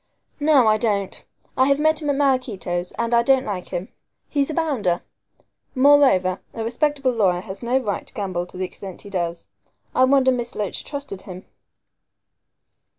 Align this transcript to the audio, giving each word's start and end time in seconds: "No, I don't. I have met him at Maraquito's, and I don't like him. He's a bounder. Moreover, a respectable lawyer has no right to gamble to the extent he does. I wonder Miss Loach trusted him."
"No, 0.39 0.65
I 0.65 0.77
don't. 0.79 1.23
I 1.55 1.67
have 1.67 1.79
met 1.79 2.01
him 2.01 2.09
at 2.09 2.15
Maraquito's, 2.15 2.91
and 2.93 3.13
I 3.13 3.21
don't 3.21 3.45
like 3.45 3.67
him. 3.67 3.89
He's 4.27 4.49
a 4.49 4.53
bounder. 4.55 5.03
Moreover, 5.75 6.41
a 6.55 6.63
respectable 6.63 7.11
lawyer 7.11 7.41
has 7.41 7.61
no 7.61 7.77
right 7.77 8.07
to 8.07 8.13
gamble 8.15 8.47
to 8.47 8.57
the 8.57 8.65
extent 8.65 9.01
he 9.03 9.11
does. 9.11 9.49
I 9.93 10.05
wonder 10.05 10.31
Miss 10.31 10.55
Loach 10.55 10.83
trusted 10.83 11.21
him." 11.21 11.45